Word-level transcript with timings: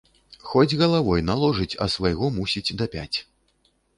Хоць 0.51 0.77
галавой 0.79 1.21
наложыць, 1.27 1.77
а 1.85 1.89
свайго 1.97 2.31
мусіць 2.39 2.75
дапяць. 2.83 3.17